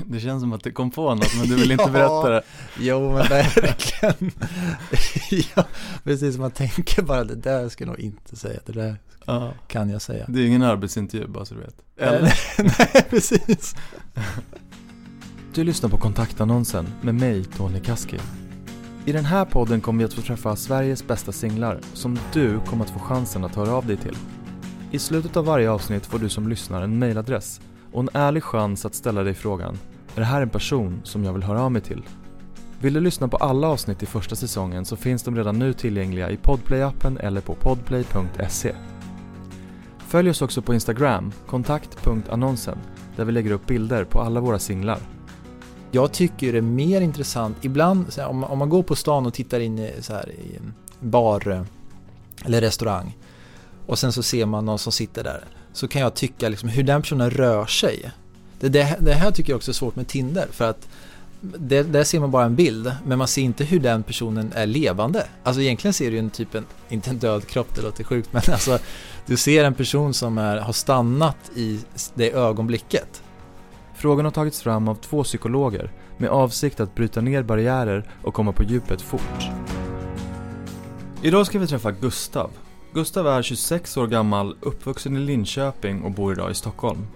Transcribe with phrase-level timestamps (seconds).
[0.06, 1.90] Det känns som att det kom på något men du vill inte Ja.
[1.90, 2.42] berätta det.
[2.78, 4.30] Jo men verkligen.
[5.56, 5.64] ja,
[6.04, 9.52] precis, man tänker bara det där ska jag nog inte säga, det där Ja.
[9.68, 10.24] kan jag säga.
[10.28, 11.74] Det är ingen arbetsintervju bara så du vet.
[11.96, 12.34] Eller?
[12.58, 13.74] Nej, precis.
[15.54, 18.18] Du lyssnar på kontaktannonsen med mig, Tony Kaski.
[19.04, 22.84] I den här podden kommer vi att få träffa Sveriges bästa singlar som du kommer
[22.84, 24.16] att få chansen att höra av dig till.
[24.90, 27.60] I slutet av varje avsnitt får du som lyssnar en mailadress
[27.92, 29.78] och en ärlig chans att ställa dig frågan
[30.14, 32.02] Är det här en person som jag vill höra av mig till?
[32.80, 36.30] Vill du lyssna på alla avsnitt i första säsongen så finns de redan nu tillgängliga
[36.30, 38.74] i Podplay-appen eller på podplay.se.
[39.98, 42.78] Följ oss också på Instagram, kontakt.annonsen,
[43.16, 44.98] där vi lägger upp bilder på alla våra singlar.
[45.90, 48.96] Jag tycker det är mer intressant, ibland så här, om, man- om man går på
[48.96, 50.74] stan och tittar in i, så här, i en
[51.10, 51.62] bar eh,
[52.44, 53.16] eller restaurang
[53.86, 56.82] och sen så ser man någon som sitter där så kan jag tycka liksom hur
[56.82, 58.10] den personen rör sig.
[58.60, 60.88] Det, det, det här tycker jag också är svårt med Tinder för att
[61.40, 64.66] det, där ser man bara en bild men man ser inte hur den personen är
[64.66, 65.26] levande.
[65.42, 68.32] Alltså egentligen ser du ju en typ, en, inte en död kropp, det låter sjukt
[68.32, 68.78] men alltså
[69.26, 71.80] du ser en person som är, har stannat i
[72.14, 73.22] det ögonblicket.
[73.94, 78.52] Frågan har tagits fram av två psykologer med avsikt att bryta ner barriärer och komma
[78.52, 79.50] på djupet fort.
[81.22, 82.50] Idag ska vi träffa Gustav.
[82.92, 87.06] Gustav är 26 år gammal, uppvuxen i Linköping och bor idag i Stockholm.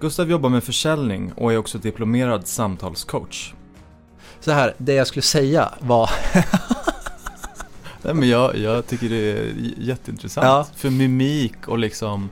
[0.00, 3.52] Gustav jobbar med försäljning och är också diplomerad samtalscoach.
[4.40, 6.10] Så här, det jag skulle säga var
[8.02, 10.44] Nej, men jag, jag tycker det är jätteintressant.
[10.46, 10.66] Ja.
[10.76, 12.30] För mimik och liksom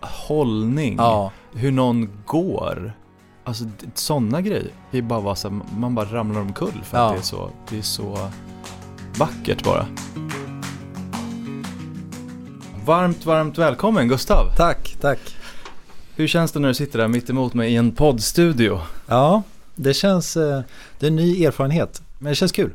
[0.00, 0.94] hållning.
[0.98, 2.92] Ja, Hur någon går.
[3.44, 4.70] Alltså sådana grejer.
[4.90, 7.04] Det är bara så här, man bara ramlar omkull för Ja.
[7.06, 8.28] att det är, så, det är så
[9.18, 9.86] vackert bara.
[12.86, 14.54] Varmt, varmt välkommen Gustav.
[14.56, 15.18] tack, tack.
[16.16, 18.80] Hur känns det när du sitter där mitt emot mig i en poddstudio?
[19.06, 19.42] Ja,
[19.74, 20.60] det känns, eh,
[20.98, 22.70] det är en ny erfarenhet, men det känns kul.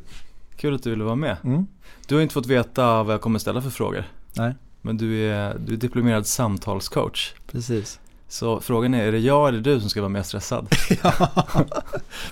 [0.58, 1.38] Kul att du ville vara med.
[1.44, 1.67] Mm.
[2.08, 4.03] Du har inte fått veta vad jag kommer ställa för frågor.
[4.34, 7.34] Nej, Men du är, du är diplomerad samtalscoach.
[7.51, 8.00] precis.
[8.29, 10.68] Så frågan är, är det jag eller du som ska vara mer stressad?
[11.03, 11.29] ja,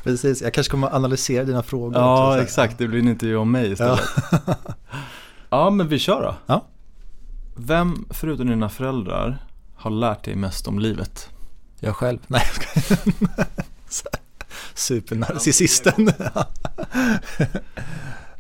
[0.04, 0.42] precis.
[0.42, 2.78] Jag kanske kommer analysera dina frågor Ja, exakt.
[2.78, 4.00] Det blir en intervju om mig istället.
[4.32, 4.56] Ja.
[5.50, 6.36] Ja, men vi kör då.
[6.46, 6.66] Ja.
[7.56, 9.46] Vem, förutom dina föräldrar,
[9.76, 11.30] har lärt dig mest om livet?
[11.80, 12.20] Jag själv.
[12.28, 13.48] Nej, jag skojar.
[14.74, 16.10] Supernarcissisten.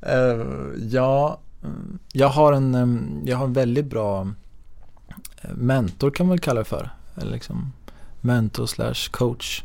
[0.07, 0.45] Eh,
[0.89, 4.27] ja, mm, jag har en, jag har en väldigt bra
[5.41, 6.89] eh, mentor kan man väl kalla det för.
[7.15, 7.71] Eller liksom
[8.21, 9.63] mentor slash coach.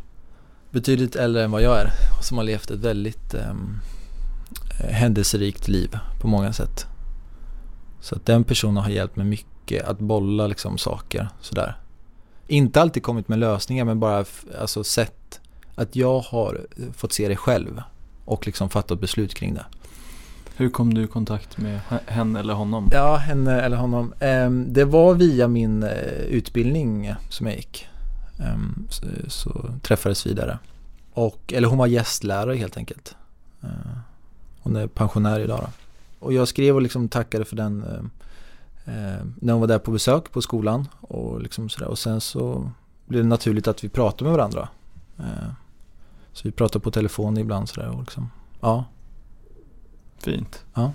[0.70, 1.90] Betydligt äldre än vad jag är.
[2.22, 3.80] Som har levt ett väldigt um,
[4.90, 6.86] händelserikt liv på många sätt.
[8.00, 11.76] Så att den personen har hjälpt mig mycket att bolla liksom saker sådär.
[12.46, 14.24] Inte alltid kommit med lösningar men bara
[14.60, 15.40] alltså sett
[15.74, 17.82] att jag har eh, fått se det själv
[18.24, 19.64] och liksom fattat beslut kring det.
[20.56, 22.88] Hur kom du i kontakt med henne eller honom?
[22.92, 24.14] Ja, henne eller honom.
[24.20, 25.90] Ehm, Det var via min eh,
[26.28, 27.86] utbildning som jag gick.
[28.40, 28.86] Ehm,
[29.28, 30.58] Så, träffades vi där.
[31.12, 33.14] Och, eller hon var gästlärare helt enkelt.
[33.62, 33.68] Eh,
[34.62, 35.68] Hon är pensionär idag då.
[36.20, 39.90] Och jag skrev och liksom tackade för den eh, eh, när hon var där på
[39.90, 40.88] besök på skolan.
[41.00, 41.88] Och, liksom sådär.
[41.88, 42.70] och sen så
[43.06, 44.68] blev det naturligt att vi pratade med varandra.
[45.18, 45.48] Eh,
[46.32, 48.84] Så vi pratade på telefon ibland sådär och liksom, ja.
[50.18, 50.64] Fint.
[50.74, 50.92] Ja.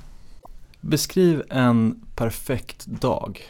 [0.82, 3.42] Beskriv en perfekt dag.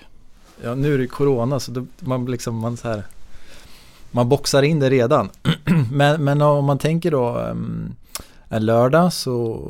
[0.63, 3.03] Ja, nu är det corona så då, man liksom, man så här
[4.11, 5.29] Man boxar in det redan
[5.91, 7.95] men, men om man tänker då um,
[8.49, 9.61] En lördag så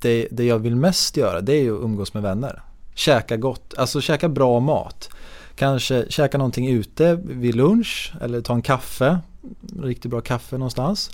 [0.00, 2.62] det, det jag vill mest göra det är ju att umgås med vänner
[2.94, 5.08] Käka gott, alltså käka bra mat
[5.54, 9.18] Kanske käka någonting ute vid lunch eller ta en kaffe
[9.82, 11.10] Riktigt bra kaffe någonstans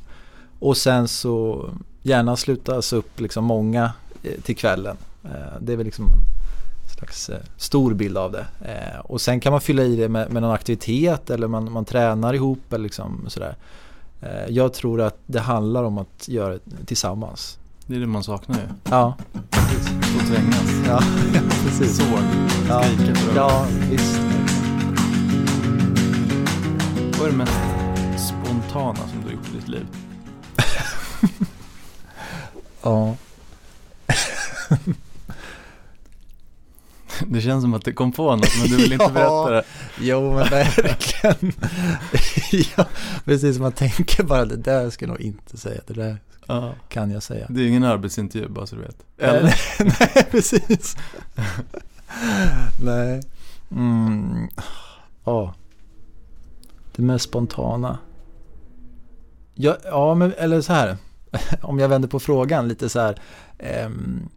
[0.59, 1.71] Och sen så
[2.03, 3.93] gärna slutas upp liksom många
[4.23, 6.07] eh, till kvällen eh, Det är väl liksom
[6.99, 8.47] slags eh, stor bild av det.
[9.05, 12.35] Och sen kan man fylla i det med, med någon aktivitet eller man, man tränar
[12.35, 13.57] ihop eller liksom sådär.
[14.49, 17.59] Jag tror att det handlar om att göra det tillsammans.
[17.87, 18.63] Det är det man saknar ju.
[18.85, 19.17] Ja,
[20.21, 20.71] Och trängas.
[20.87, 21.03] ja,
[21.65, 21.97] precis.
[21.97, 22.07] Såg.
[22.69, 24.21] Ja, Skrika för ja visst.
[27.19, 27.53] Vad är det mest
[28.29, 29.87] spontana som du har gjort i ditt liv?
[32.85, 33.15] Ja.
[37.29, 39.11] Det känns som att det kom på något men du vill inte Ja.
[39.11, 39.63] berätta det.
[40.01, 41.53] Jo men verkligen.
[42.77, 42.87] ja,
[43.25, 45.81] precis, man tänker bara det där ska jag nog inte säga.
[45.87, 46.17] Det där
[46.47, 46.75] Ja.
[46.89, 47.47] kan jag säga.
[47.49, 48.97] Det är ingen arbetsintervju bara så du vet.
[49.19, 49.55] Eller?
[49.85, 50.97] Nej, precis.
[52.85, 53.21] Nej.
[53.71, 54.49] Mm.
[55.25, 55.55] Ja.
[56.97, 57.99] Det mest spontana.
[59.55, 60.97] Ja, ja men eller så här.
[61.63, 63.21] Om jag vänder på frågan lite så här.
[63.59, 64.29] Ehm,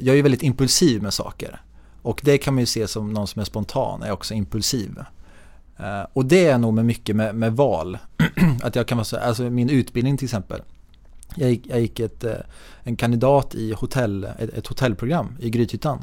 [0.00, 1.60] jag är ju väldigt impulsiv med saker.
[2.06, 4.98] Och det kan man ju se som någon som är spontan, är också impulsiv.
[5.76, 7.98] Eh, och det är nog med mycket med, med val.
[8.62, 10.62] att jag kan vara så, alltså min utbildning till exempel.
[11.36, 12.32] Jag gick, jag gick ett, eh,
[12.82, 16.02] en kandidat i hotell, ett, ett hotellprogram i Grythyttan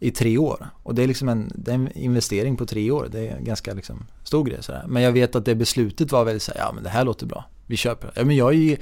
[0.00, 0.66] i tre år.
[0.82, 3.08] Och det är liksom en, det är en investering på tre år.
[3.12, 4.62] Det är en ganska liksom stor grej.
[4.62, 4.84] Sådär.
[4.88, 7.26] Men jag vet att det beslutet var väldigt så här, ja men det här låter
[7.26, 7.44] bra.
[7.66, 8.12] Vi köper det.
[8.16, 8.76] Ja, men jag är ju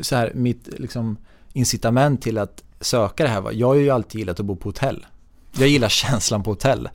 [0.00, 1.16] så här, mitt liksom
[1.52, 4.68] incitament till att söka det här var, jag har ju alltid gillat att bo på
[4.68, 5.06] hotell.
[5.52, 6.88] Jag gillar känslan på hotell.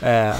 [0.00, 0.34] Eh,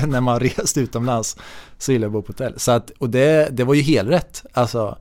[0.06, 1.36] när man rest utomlands
[1.78, 2.58] så gillar jag att bo på hotell.
[2.58, 4.44] Så att, och det, det var ju helrätt.
[4.52, 4.98] Alltså,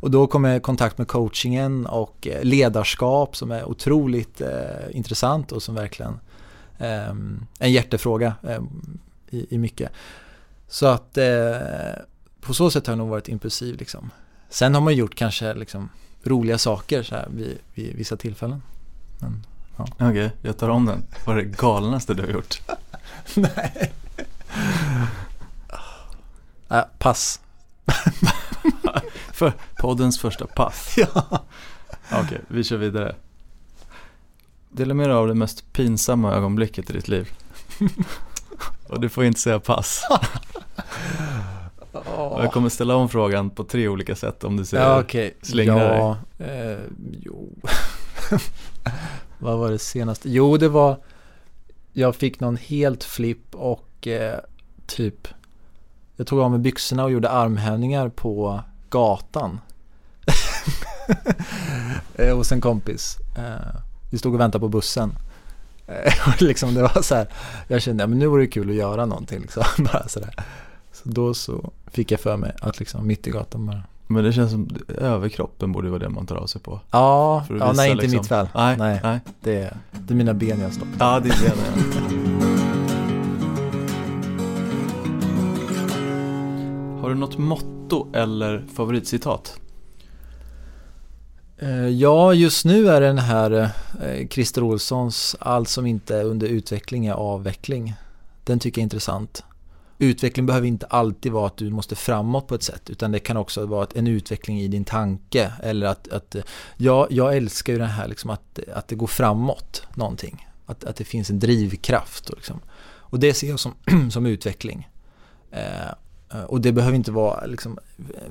[0.00, 4.48] och då kom jag i kontakt med coachingen och eh, ledarskap som är otroligt eh,
[4.90, 6.20] intressant och som verkligen
[6.78, 7.08] eh,
[7.58, 8.62] en hjärtefråga eh,
[9.30, 9.90] i, i, mycket.
[10.68, 11.56] Så att eh,
[12.40, 14.10] på så sätt har jag nog varit impulsiv liksom.
[14.48, 15.88] Sen har man gjort kanske liksom
[16.22, 18.62] roliga saker så här vid, vid vissa tillfällen.
[19.20, 19.46] Men,
[19.86, 20.06] ja.
[20.08, 21.02] Okej, okay, jag tar om den.
[21.24, 22.60] Vad är det galnaste du har gjort?
[23.34, 23.92] Nej.
[26.68, 27.40] Äh, pass.
[29.32, 30.94] För poddens första pass.
[30.96, 31.44] Ja.
[32.10, 33.14] Okej, okay, vi kör vidare.
[34.68, 37.30] Dela med dig av det mest pinsamma ögonblicket i ditt liv.
[38.88, 40.02] Och du får inte säga pass.
[42.12, 45.32] Jag kommer ställa om frågan på tre olika sätt om du säger ja, okay.
[45.42, 46.72] slingra ja, dig.
[46.72, 46.78] Eh,
[47.20, 47.48] jo.
[49.40, 50.30] Vad var det senaste?
[50.30, 50.96] Jo, det var
[51.92, 54.38] jag fick någon helt flipp och eh,
[54.86, 55.28] typ
[56.16, 58.60] jag tog av mig byxorna och gjorde armhävningar på
[58.90, 59.60] gatan.
[62.14, 63.16] Eh, hos en kompis.
[63.36, 65.12] Eh, vi stod och väntade på bussen.
[65.86, 67.28] Eh, liksom det var så här,
[67.68, 69.40] jag kände att nu vore det kul att göra någonting.
[69.40, 70.34] Liksom, bara så, där.
[70.92, 73.82] så då så fick jag för mig att liksom mitt i gatan bara.
[74.10, 74.68] Men det känns som
[74.98, 76.80] överkroppen borde vara det man tar av sig på.
[76.90, 78.18] Ja, ja nej inte liksom.
[78.18, 78.48] mitt väl.
[78.54, 79.00] Nej, nej.
[79.02, 79.20] nej.
[79.40, 80.88] Det, det är mina ben jag står.
[80.98, 82.00] Ja, det är benen.
[87.00, 89.60] Har du något motto eller favoritcitat?
[91.58, 93.70] Eh, ja, just nu är det den här
[94.02, 97.94] eh, Christer Olssons Allt som inte är under utveckling är avveckling.
[98.44, 99.44] Den tycker jag är intressant.
[100.02, 103.36] Utveckling behöver inte alltid vara att du måste framåt på ett sätt utan det kan
[103.36, 105.52] också vara en utveckling i din tanke.
[105.62, 106.42] Eller att, att eh,
[106.76, 110.48] ja, jag älskar ju det här liksom att, att det går framåt någonting.
[110.66, 112.30] Att, att det finns en drivkraft.
[112.30, 112.60] Och, liksom.
[112.82, 113.74] och det ser jag som,
[114.10, 114.88] som utveckling.
[115.50, 115.88] Eh,
[116.32, 117.78] eh, och det behöver inte vara liksom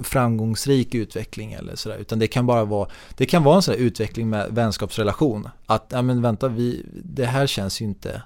[0.04, 1.98] framgångsrik utveckling eller sådär.
[1.98, 5.50] Utan det kan bara vara, det kan vara en sån utveckling med vänskapsrelation.
[5.66, 8.22] Att, ja men vänta, vi, det här känns ju inte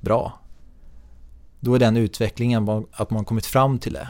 [0.00, 0.40] bra.
[1.60, 4.08] Då är den utvecklingen att man kommit fram till det.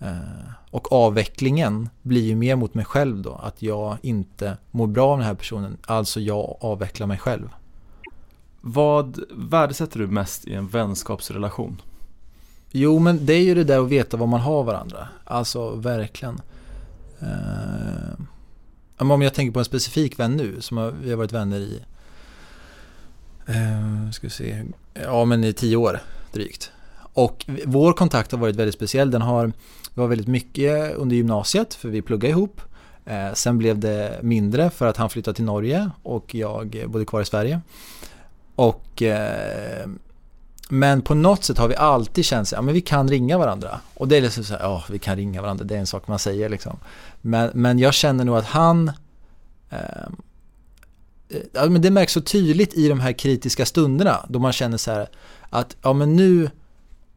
[0.00, 3.32] Eh, och avvecklingen blir ju mer mot mig själv då.
[3.32, 5.76] Att jag inte mår bra av den här personen.
[5.82, 7.48] Alltså jag avvecklar mig själv.
[8.60, 11.82] Vad värdesätter du mest i en vänskapsrelation?
[12.70, 15.08] Jo, men det är ju det där att veta vad man har varandra.
[15.24, 16.40] Alltså verkligen.
[17.22, 18.14] Uh,
[18.96, 21.82] om jag tänker på en specifik vän nu som vi har varit vänner i
[23.48, 26.00] uh, ska vi se, ja men i tio år
[26.34, 26.70] drygt.
[27.12, 29.10] Och vår kontakt har varit väldigt speciell.
[29.10, 32.60] Den har, det var väldigt mycket under gymnasiet för vi pluggade ihop.
[33.04, 37.20] Eh, sen blev det mindre för att han flyttade till Norge och jag bodde kvar
[37.20, 37.60] i Sverige.
[38.54, 39.86] Och eh,
[40.68, 43.80] men på något sätt har vi alltid känt att ja, vi kan ringa varandra.
[43.94, 46.08] Och det är liksom så här, ja vi kan ringa varandra, det är en sak
[46.08, 46.76] man säger liksom.
[47.20, 48.90] Men, men jag känner nog att han
[49.70, 49.78] eh,
[51.28, 54.76] Eh, ja, men det märks så tydligt i de här kritiska stunderna då man känner
[54.76, 55.08] så här
[55.50, 56.50] att ja men nu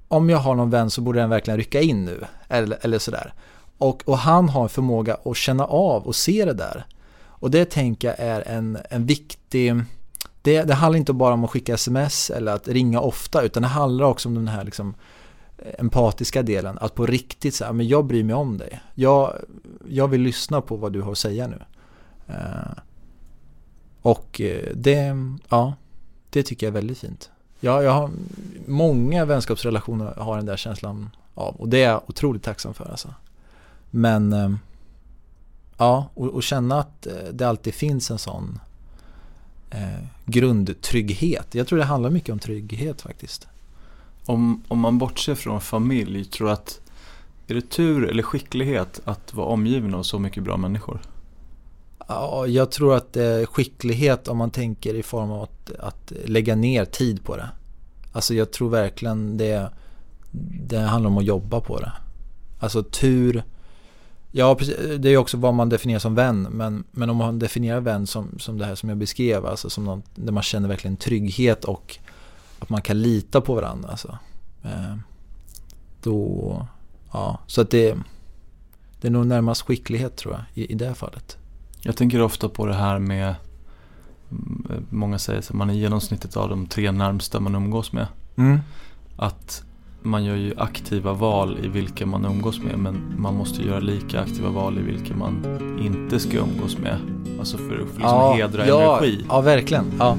[0.07, 3.33] om jag har någon vän så borde den verkligen rycka in nu eller, eller sådär.
[3.77, 6.85] Och, och han har en förmåga att känna av och se det där.
[7.25, 9.83] Och det tänker jag är en, en viktig
[10.41, 13.67] det, det handlar inte bara om att skicka sms eller att ringa ofta utan det
[13.67, 14.95] handlar också om den här liksom,
[15.57, 16.77] eh, empatiska delen.
[16.81, 18.79] Att på riktigt säga, men jag bryr mig om dig.
[18.95, 19.33] Jag,
[19.87, 21.59] jag vill lyssna på vad du har att säga nu.
[22.29, 22.79] Uh,
[24.07, 25.15] och eh, det,
[25.49, 25.73] ja,
[26.29, 27.29] det tycker jag är väldigt fint.
[27.59, 28.11] Ja, jag har,
[28.65, 33.13] många vänskapsrelationer har den där känslan av och det är jag otroligt tacksam för alltså.
[33.91, 34.51] Men eh,
[35.77, 38.59] ja, och, och, känna att eh, det alltid finns en sån
[39.69, 41.55] eh, grundtrygghet.
[41.55, 43.47] Jag tror det handlar mycket om trygghet faktiskt.
[44.25, 46.79] Om, om man bortser från familj, tror att
[47.47, 51.01] är det tur eller skicklighet att vara omgiven av så mycket bra människor?
[52.07, 56.11] Ja, jag tror att det är skicklighet om man tänker i form av att, att
[56.25, 57.49] lägga ner tid på det.
[58.11, 59.69] Alltså jag tror verkligen det,
[60.67, 61.91] det handlar om att jobba på det.
[62.59, 63.43] Alltså tur.
[64.31, 64.57] Ja,
[64.99, 66.47] det är ju också vad man definierar som vän.
[66.51, 69.83] Men, men om man definierar vän som, som det här som jag beskrev, alltså som
[69.83, 71.97] någon, där man känner verkligen trygghet och
[72.59, 73.89] att man kan lita på varandra.
[73.89, 74.17] Alltså.
[74.63, 74.95] Eh,
[76.03, 76.67] då,
[77.13, 77.97] ja, så att det,
[79.01, 81.37] det är nog närmast skicklighet tror jag i, i det fallet.
[81.87, 83.35] Jag tänker ofta på det här med
[84.31, 88.07] mm, Många säger att man är genomsnittet av de tre närmsta man umgås med.
[88.35, 88.59] Mm.
[89.15, 89.63] Att
[90.01, 94.21] man gör ju aktiva val i vilka man umgås med men man måste göra lika
[94.21, 95.45] aktiva val i vilka man
[95.81, 96.97] inte ska umgås med.
[97.39, 99.25] Alltså för att liksom ja, hedra ja, energi.
[99.29, 99.85] Ja, verkligen.
[99.99, 100.17] Ja.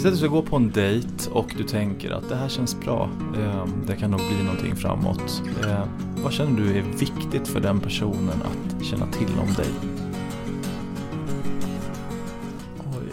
[0.00, 2.80] Säg att du ska gå på en dejt och du tänker att det här känns
[2.80, 3.10] bra.
[3.36, 5.42] Ehm, det kan nog bli någonting framåt.
[5.64, 5.88] Ehm,
[6.22, 9.66] vad känner du är viktigt för den personen att känna till om dig?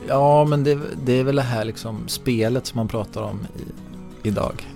[0.08, 4.28] Ja, men det, det, är väl det här liksom spelet som man pratar om i,
[4.28, 4.68] idag.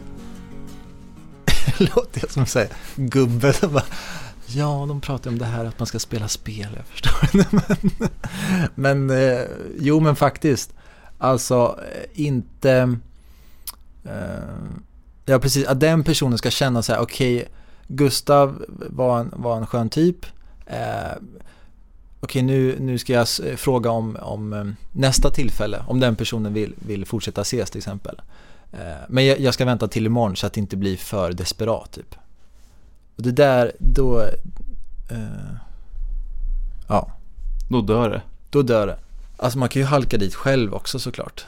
[1.95, 3.85] Låter jag som säger gubbe som bara
[4.45, 7.45] Ja, de pratar om det här att man ska spela spel, jag förstår.
[8.75, 9.45] men, men eh,
[9.79, 10.73] jo, men faktiskt.
[11.21, 12.97] Alltså, eh, inte...
[14.03, 14.11] Eh,
[15.25, 15.67] ja, precis.
[15.67, 17.47] Att den personen ska känna så här, okej, okay,
[17.87, 20.25] Gustav var en, var en skön typ.
[20.65, 21.17] Eh,
[22.19, 26.73] okej nu, nu ska jag fråga om, om eh, nästa tillfälle, om den personen vill,
[26.79, 28.21] vill fortsätta ses till exempel.
[28.71, 31.91] Eh, men jag, jag, ska vänta till imorgon så att det inte blir för desperat
[31.91, 32.15] typ.
[33.15, 34.21] Och det där, då...
[35.11, 35.55] Eh,
[36.87, 37.11] ja.
[37.69, 38.21] Då dör det.
[38.49, 38.97] Då dör det.
[39.41, 41.45] Alltså man kan ju halka dit själv också såklart.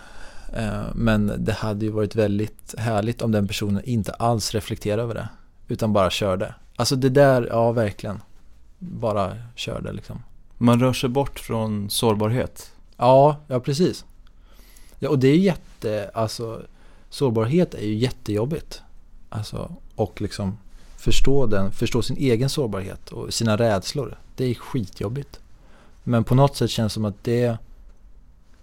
[0.54, 5.14] Eh, men det hade ju varit väldigt härligt om den personen inte alls reflekterade över
[5.14, 5.30] det.
[5.68, 6.56] Utan bara körde.
[6.76, 8.22] Alltså det där, ja verkligen.
[8.80, 10.24] Bara körde liksom.
[10.58, 12.72] Man rör sig bort från sårbarhet.
[12.98, 14.06] Ja, ja precis.
[15.00, 16.62] Ja, och det är jätte, alltså
[17.10, 18.82] sårbarhet är ju jättejobbigt.
[19.30, 20.58] Alltså, och liksom
[20.98, 24.18] förstå den, förstå sin egen sårbarhet och sina rädslor.
[24.36, 25.40] Det är skitjobbigt.
[26.04, 27.58] Men på något sätt känns det som att det,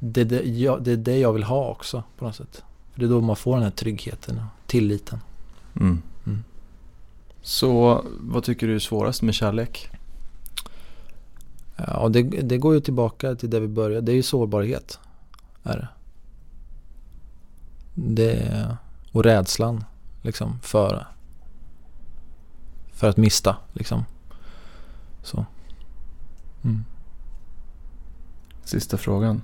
[0.00, 2.64] det, det, ja, det är det jag vill ha också på något sätt.
[2.92, 5.20] För det är då man får den här tryggheten och tilliten.
[5.80, 6.02] Mm.
[6.26, 6.44] Mm.
[7.42, 9.90] Så vad tycker du är svårast med kärlek?
[11.76, 14.00] Ja, det, det går ju tillbaka till det vi började.
[14.00, 14.98] Det är ju sårbarhet.
[15.62, 15.88] Är det.
[17.94, 18.76] det
[19.12, 19.84] och rädslan
[20.22, 21.06] liksom för,
[22.92, 23.56] för att mista.
[23.72, 24.04] Liksom.
[25.22, 25.46] Så.
[26.64, 26.84] Mm.
[28.64, 29.42] Sista frågan.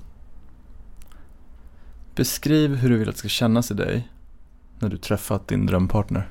[2.17, 4.09] Beskriv hur du vill att det ska kännas i dig
[4.79, 6.31] när du träffat din drömpartner.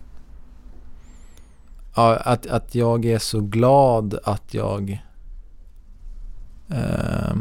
[1.96, 5.02] Ja, att, att jag är så glad att jag
[6.70, 7.36] eh,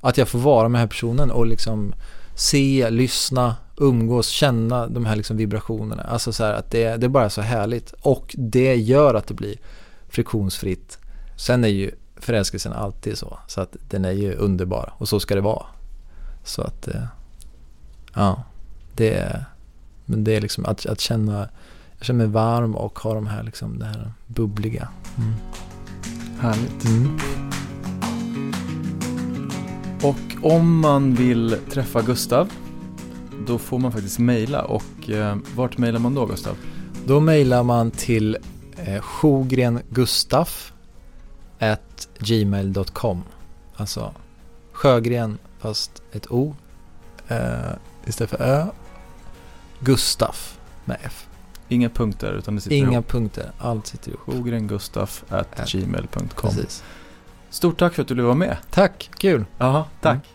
[0.00, 1.94] att jag får vara med den här personen och liksom
[2.34, 6.02] se, lyssna, umgås, känna de här liksom vibrationerna.
[6.02, 9.34] Alltså så här att det, det är bara så härligt och det gör att det
[9.34, 9.56] blir
[10.08, 10.98] friktionsfritt.
[11.36, 15.34] Sen är ju förälskelsen alltid så, så att den är ju underbar och så ska
[15.34, 15.66] det vara.
[16.44, 17.04] Så att, eh,
[18.14, 18.44] ja,
[18.94, 19.44] det är,
[20.04, 21.48] men det är liksom att, att känna,
[21.98, 24.88] jag känner mig varm och ha de här liksom, det här bubbliga.
[25.18, 25.34] Mm.
[26.40, 26.84] Härligt.
[26.84, 27.18] Mm.
[30.02, 32.48] Och om man vill träffa Gustav
[33.46, 36.56] då får man faktiskt mejla och eh, vart mejlar man då Gustav?
[37.06, 38.36] Då mejlar man till
[38.76, 40.72] eh, sjogrengustaf
[42.18, 43.22] gmail.com
[43.76, 44.14] Alltså
[44.72, 46.54] Sjögren fast ett O
[47.28, 47.38] eh,
[48.06, 48.66] istället för Ö.
[49.80, 51.26] Gustaf med F.
[51.68, 53.08] Inga punkter utan det sitter Inga ihop.
[53.08, 54.20] punkter, allt sitter ihop.
[54.20, 56.84] Sjogrengustaf at gmail.com Precis.
[57.50, 58.56] Stort tack för att du ville vara med.
[58.70, 59.44] Tack, kul.
[59.58, 60.14] Jaha, tack.
[60.14, 60.26] Mm.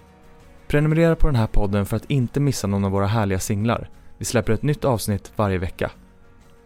[0.67, 3.89] Prenumerera på den här podden för att inte missa någon av våra härliga singlar.
[4.17, 5.91] Vi släpper ett nytt avsnitt varje vecka.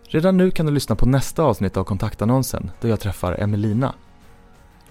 [0.04, 3.94] Redan nu kan du lyssna på nästa avsnitt av kontaktannonsen där jag träffar Emelina.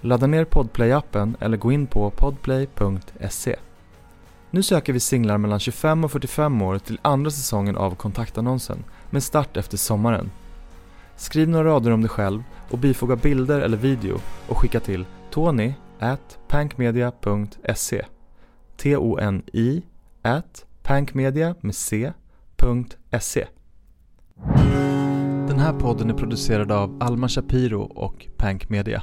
[0.00, 3.56] Ladda ner Podplay-appen eller gå in på podplay.se.
[4.50, 9.22] Nu söker vi singlar mellan 25 och 45 år till andra säsongen av kontaktannonsen med
[9.22, 10.30] start efter sommaren.
[11.16, 15.74] Skriv några rader om dig själv och bifoga bilder eller video och skicka till tony
[15.98, 18.04] at pankmedia.se
[18.76, 19.82] T-O-N-I
[20.22, 23.46] at pankmedia med C.se
[25.48, 29.02] Den här podden är producerad av Alma Shapiro och Pankmedia.